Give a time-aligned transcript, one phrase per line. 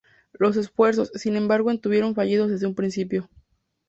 [0.33, 3.29] Los esfuerzos, sin embargo, estuvieron fallidos desde un principio.